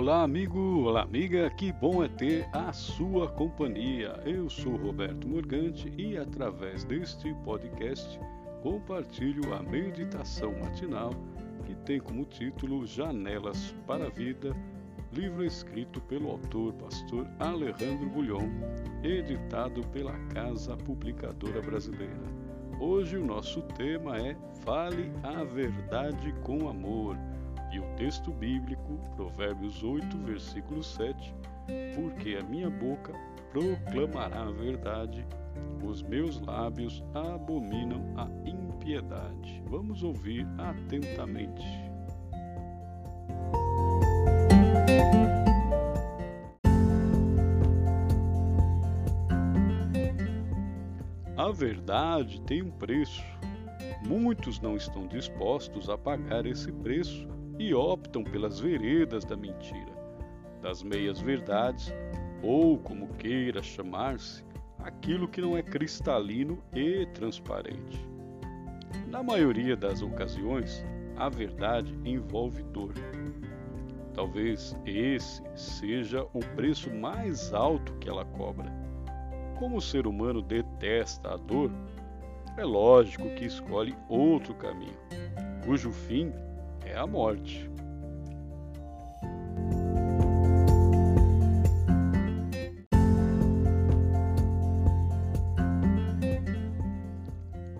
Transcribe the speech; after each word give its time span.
Olá, 0.00 0.22
amigo, 0.22 0.58
olá, 0.86 1.02
amiga, 1.02 1.50
que 1.50 1.70
bom 1.70 2.02
é 2.02 2.08
ter 2.08 2.48
a 2.54 2.72
sua 2.72 3.28
companhia. 3.28 4.18
Eu 4.24 4.48
sou 4.48 4.74
Roberto 4.74 5.28
Morgante 5.28 5.92
e, 5.94 6.16
através 6.16 6.84
deste 6.84 7.34
podcast, 7.44 8.18
compartilho 8.62 9.52
a 9.52 9.62
meditação 9.62 10.58
matinal 10.58 11.10
que 11.66 11.74
tem 11.84 12.00
como 12.00 12.24
título 12.24 12.86
Janelas 12.86 13.74
para 13.86 14.06
a 14.06 14.08
Vida, 14.08 14.56
livro 15.12 15.44
escrito 15.44 16.00
pelo 16.00 16.30
autor 16.30 16.72
pastor 16.72 17.26
Alejandro 17.38 18.08
Bulhon, 18.08 18.48
editado 19.04 19.86
pela 19.88 20.18
Casa 20.28 20.78
Publicadora 20.78 21.60
Brasileira. 21.60 22.24
Hoje 22.80 23.18
o 23.18 23.26
nosso 23.26 23.60
tema 23.76 24.16
é 24.16 24.34
Fale 24.64 25.12
a 25.22 25.44
Verdade 25.44 26.32
com 26.42 26.70
Amor 26.70 27.18
e 27.72 27.78
o 27.78 27.84
texto 27.96 28.32
bíblico, 28.32 28.98
Provérbios 29.14 29.82
8, 29.82 30.18
versículo 30.18 30.82
7, 30.82 31.34
porque 31.94 32.36
a 32.36 32.42
minha 32.42 32.68
boca 32.68 33.12
proclamará 33.52 34.42
a 34.42 34.50
verdade, 34.50 35.26
os 35.84 36.02
meus 36.02 36.40
lábios 36.40 37.02
abominam 37.14 38.02
a 38.16 38.28
impiedade. 38.48 39.62
Vamos 39.66 40.02
ouvir 40.02 40.46
atentamente. 40.58 41.64
A 51.36 51.50
verdade 51.52 52.40
tem 52.42 52.62
um 52.62 52.70
preço. 52.70 53.24
Muitos 54.06 54.60
não 54.60 54.76
estão 54.76 55.06
dispostos 55.06 55.88
a 55.88 55.96
pagar 55.96 56.46
esse 56.46 56.70
preço 56.70 57.26
e 57.60 57.74
optam 57.74 58.24
pelas 58.24 58.58
veredas 58.58 59.22
da 59.22 59.36
mentira, 59.36 59.92
das 60.62 60.82
meias-verdades, 60.82 61.92
ou, 62.42 62.78
como 62.78 63.12
queira 63.16 63.62
chamar-se, 63.62 64.42
aquilo 64.78 65.28
que 65.28 65.42
não 65.42 65.58
é 65.58 65.62
cristalino 65.62 66.58
e 66.74 67.04
transparente. 67.12 68.08
Na 69.08 69.22
maioria 69.22 69.76
das 69.76 70.00
ocasiões, 70.00 70.82
a 71.18 71.28
verdade 71.28 71.94
envolve 72.02 72.62
dor. 72.62 72.94
Talvez 74.14 74.74
esse 74.86 75.42
seja 75.54 76.22
o 76.32 76.40
preço 76.56 76.90
mais 76.90 77.52
alto 77.52 77.92
que 77.98 78.08
ela 78.08 78.24
cobra. 78.24 78.72
Como 79.58 79.76
o 79.76 79.82
ser 79.82 80.06
humano 80.06 80.40
detesta 80.40 81.34
a 81.34 81.36
dor, 81.36 81.70
é 82.56 82.64
lógico 82.64 83.28
que 83.34 83.44
escolhe 83.44 83.94
outro 84.08 84.54
caminho, 84.54 84.96
cujo 85.66 85.92
fim 85.92 86.32
é 86.90 86.98
a 86.98 87.06
morte. 87.06 87.70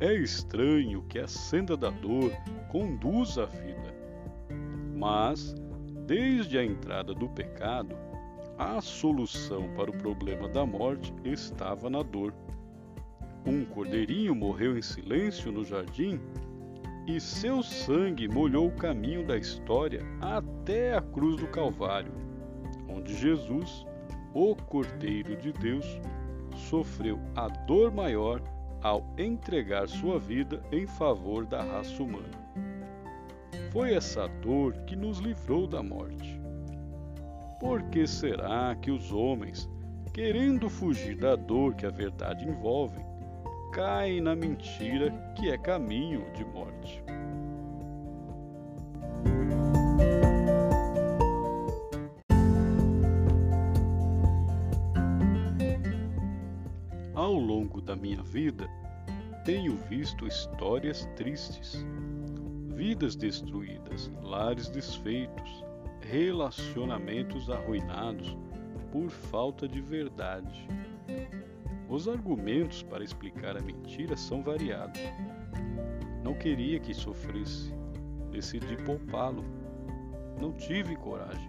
É 0.00 0.12
estranho 0.14 1.02
que 1.08 1.18
a 1.18 1.26
senda 1.26 1.76
da 1.76 1.90
dor 1.90 2.30
conduza 2.70 3.44
à 3.44 3.46
vida, 3.46 3.94
mas, 4.94 5.54
desde 6.06 6.58
a 6.58 6.64
entrada 6.64 7.14
do 7.14 7.28
pecado, 7.28 7.96
a 8.58 8.80
solução 8.80 9.68
para 9.74 9.90
o 9.90 9.96
problema 9.96 10.48
da 10.48 10.64
morte 10.64 11.12
estava 11.24 11.88
na 11.88 12.02
dor. 12.02 12.34
Um 13.46 13.64
cordeirinho 13.64 14.34
morreu 14.34 14.76
em 14.76 14.82
silêncio 14.82 15.52
no 15.52 15.64
jardim 15.64 16.20
e 17.06 17.20
seu 17.20 17.62
sangue 17.62 18.26
molhou 18.26 18.68
o 18.68 18.76
caminho 18.76 19.26
da 19.26 19.36
história 19.36 20.02
até 20.20 20.94
a 20.94 21.00
cruz 21.02 21.36
do 21.36 21.46
Calvário, 21.48 22.12
onde 22.88 23.14
Jesus, 23.14 23.86
o 24.32 24.56
Cordeiro 24.56 25.36
de 25.36 25.52
Deus, 25.52 25.86
sofreu 26.56 27.20
a 27.36 27.48
dor 27.48 27.92
maior 27.92 28.40
ao 28.82 29.04
entregar 29.18 29.88
sua 29.88 30.18
vida 30.18 30.62
em 30.72 30.86
favor 30.86 31.44
da 31.46 31.62
raça 31.62 32.02
humana. 32.02 32.44
Foi 33.70 33.92
essa 33.92 34.28
dor 34.28 34.72
que 34.86 34.96
nos 34.96 35.18
livrou 35.18 35.66
da 35.66 35.82
morte. 35.82 36.40
Por 37.60 37.82
que 37.84 38.06
será 38.06 38.74
que 38.76 38.90
os 38.90 39.12
homens, 39.12 39.68
querendo 40.12 40.70
fugir 40.70 41.16
da 41.16 41.34
dor 41.34 41.74
que 41.74 41.86
a 41.86 41.90
verdade 41.90 42.46
envolve, 42.46 43.00
caem 43.74 44.20
na 44.20 44.36
mentira 44.36 45.10
que 45.34 45.50
é 45.50 45.58
caminho 45.58 46.24
de 46.32 46.44
morte. 46.44 47.02
Ao 57.12 57.32
longo 57.32 57.80
da 57.80 57.96
minha 57.96 58.22
vida, 58.22 58.68
tenho 59.44 59.76
visto 59.88 60.24
histórias 60.24 61.04
tristes, 61.16 61.84
vidas 62.76 63.16
destruídas, 63.16 64.08
lares 64.22 64.68
desfeitos, 64.68 65.64
relacionamentos 66.00 67.50
arruinados 67.50 68.36
por 68.92 69.10
falta 69.10 69.66
de 69.66 69.80
verdade 69.80 70.68
os 71.94 72.08
argumentos 72.08 72.82
para 72.82 73.04
explicar 73.04 73.56
a 73.56 73.60
mentira 73.60 74.16
são 74.16 74.42
variados. 74.42 75.00
Não 76.24 76.34
queria 76.34 76.80
que 76.80 76.92
sofresse, 76.92 77.72
decidi 78.32 78.76
poupá-lo. 78.78 79.44
Não 80.40 80.52
tive 80.52 80.96
coragem. 80.96 81.48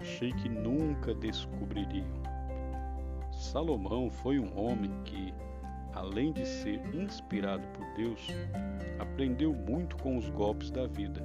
Achei 0.00 0.32
que 0.32 0.48
nunca 0.48 1.14
descobririam. 1.14 2.08
Salomão 3.30 4.10
foi 4.10 4.40
um 4.40 4.58
homem 4.58 4.90
que, 5.04 5.32
além 5.94 6.32
de 6.32 6.44
ser 6.44 6.80
inspirado 6.92 7.68
por 7.68 7.86
Deus, 7.94 8.26
aprendeu 8.98 9.52
muito 9.52 9.96
com 9.98 10.16
os 10.16 10.28
golpes 10.30 10.72
da 10.72 10.88
vida. 10.88 11.22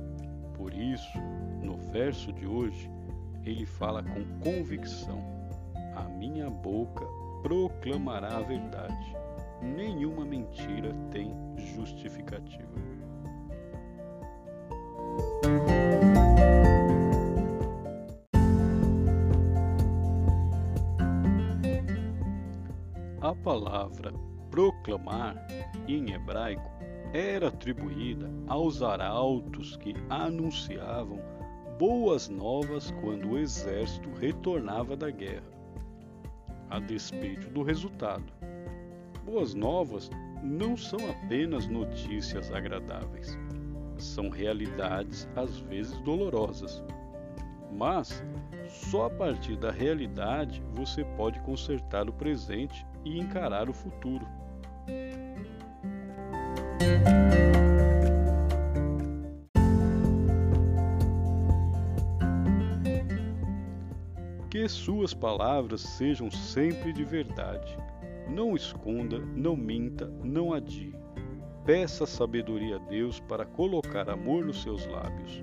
Por 0.53 0.71
isso, 0.75 1.17
no 1.63 1.75
verso 1.91 2.31
de 2.31 2.45
hoje, 2.45 2.88
ele 3.43 3.65
fala 3.65 4.03
com 4.03 4.23
convicção: 4.39 5.23
A 5.95 6.03
minha 6.03 6.49
boca 6.49 7.03
proclamará 7.41 8.38
a 8.38 8.41
verdade. 8.41 9.16
Nenhuma 9.62 10.25
mentira 10.25 10.94
tem 11.12 11.34
justificativa. 11.75 12.72
A 23.22 23.35
palavra 23.35 24.12
proclamar 24.50 25.35
em 25.88 26.12
hebraico 26.12 26.72
era 27.13 27.50
atribuída 27.50 28.30
aos 28.47 28.81
arautos 28.81 29.78
que 29.78 29.94
anunciavam 30.09 31.19
boas 31.78 32.30
novas 32.30 32.91
quando 33.01 33.31
o 33.31 33.38
exército 33.38 34.09
retornava 34.19 34.96
da 34.96 35.09
guerra 35.09 35.60
a 36.71 36.79
despeito 36.79 37.49
do 37.49 37.61
resultado. 37.61 38.23
Boas 39.25 39.53
novas 39.53 40.09
não 40.41 40.75
são 40.75 40.99
apenas 41.09 41.67
notícias 41.67 42.51
agradáveis, 42.51 43.37
são 43.97 44.29
realidades 44.29 45.29
às 45.35 45.59
vezes 45.59 45.99
dolorosas. 45.99 46.83
Mas 47.71 48.23
só 48.67 49.05
a 49.05 49.09
partir 49.09 49.57
da 49.57 49.69
realidade 49.69 50.63
você 50.73 51.03
pode 51.17 51.39
consertar 51.41 52.09
o 52.09 52.13
presente 52.13 52.85
e 53.05 53.19
encarar 53.19 53.69
o 53.69 53.73
futuro. 53.73 54.25
Que 64.51 64.68
suas 64.68 65.13
palavras 65.13 65.80
sejam 65.80 66.30
sempre 66.30 66.92
de 66.92 67.06
verdade. 67.06 67.77
Não 68.30 68.53
esconda, 68.53 69.18
não 69.18 69.56
minta, 69.56 70.07
não 70.21 70.53
adie. 70.53 70.94
Peça 71.65 72.06
sabedoria 72.06 72.75
a 72.75 72.80
Deus 72.80 73.18
para 73.21 73.45
colocar 73.45 74.09
amor 74.09 74.44
nos 74.44 74.62
seus 74.62 74.86
lábios. 74.88 75.42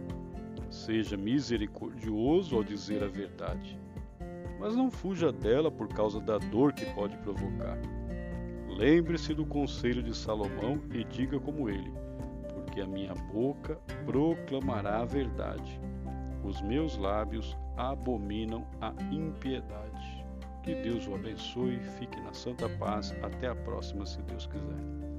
Seja 0.68 1.16
misericordioso 1.16 2.54
ao 2.54 2.62
dizer 2.62 3.02
a 3.02 3.06
verdade, 3.06 3.80
mas 4.60 4.76
não 4.76 4.90
fuja 4.90 5.32
dela 5.32 5.70
por 5.70 5.88
causa 5.88 6.20
da 6.20 6.36
dor 6.36 6.74
que 6.74 6.84
pode 6.92 7.16
provocar. 7.16 7.78
Lembre-se 8.68 9.32
do 9.32 9.46
conselho 9.46 10.02
de 10.02 10.14
Salomão 10.14 10.82
e 10.92 11.02
diga 11.02 11.40
como 11.40 11.70
ele: 11.70 11.90
porque 12.52 12.82
a 12.82 12.86
minha 12.86 13.14
boca 13.32 13.80
proclamará 14.04 15.00
a 15.00 15.06
verdade 15.06 15.80
os 16.44 16.62
meus 16.62 16.96
lábios 16.96 17.56
abominam 17.78 18.66
a 18.80 18.92
impiedade. 19.10 20.26
Que 20.62 20.74
Deus 20.74 21.06
o 21.06 21.14
abençoe, 21.14 21.78
fique 21.98 22.20
na 22.20 22.34
santa 22.34 22.68
paz. 22.68 23.14
Até 23.22 23.48
a 23.48 23.54
próxima, 23.54 24.04
se 24.04 24.20
Deus 24.22 24.46
quiser. 24.46 25.17